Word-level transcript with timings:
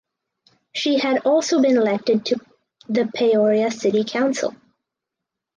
She 0.73 0.97
had 0.97 1.27
also 1.27 1.61
been 1.61 1.77
elected 1.77 2.25
to 2.25 2.39
the 2.89 3.05
Peoria 3.15 3.69
City 3.69 4.03
Council. 4.03 4.55